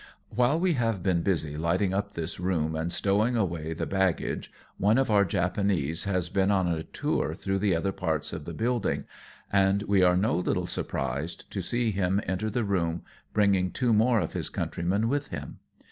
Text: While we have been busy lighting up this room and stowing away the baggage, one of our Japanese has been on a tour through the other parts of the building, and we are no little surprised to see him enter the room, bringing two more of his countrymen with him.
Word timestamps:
While 0.29 0.59
we 0.59 0.73
have 0.73 1.03
been 1.03 1.21
busy 1.21 1.57
lighting 1.57 1.93
up 1.93 2.15
this 2.15 2.39
room 2.39 2.73
and 2.75 2.91
stowing 2.91 3.35
away 3.35 3.71
the 3.73 3.85
baggage, 3.85 4.51
one 4.79 4.97
of 4.97 5.11
our 5.11 5.23
Japanese 5.23 6.05
has 6.05 6.27
been 6.27 6.49
on 6.49 6.67
a 6.67 6.81
tour 6.81 7.35
through 7.35 7.59
the 7.59 7.75
other 7.75 7.91
parts 7.91 8.33
of 8.33 8.45
the 8.45 8.53
building, 8.55 9.05
and 9.53 9.83
we 9.83 10.01
are 10.01 10.17
no 10.17 10.33
little 10.35 10.65
surprised 10.65 11.51
to 11.51 11.61
see 11.61 11.91
him 11.91 12.19
enter 12.25 12.49
the 12.49 12.63
room, 12.63 13.03
bringing 13.31 13.69
two 13.69 13.93
more 13.93 14.19
of 14.19 14.33
his 14.33 14.49
countrymen 14.49 15.07
with 15.07 15.27
him. 15.27 15.59